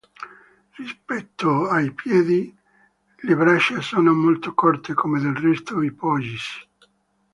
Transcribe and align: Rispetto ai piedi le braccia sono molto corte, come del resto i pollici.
Rispetto 0.77 1.69
ai 1.69 1.91
piedi 1.91 2.51
le 3.17 3.35
braccia 3.35 3.81
sono 3.81 4.13
molto 4.13 4.55
corte, 4.55 4.95
come 4.95 5.19
del 5.19 5.35
resto 5.35 5.79
i 5.83 5.91
pollici. 5.91 6.67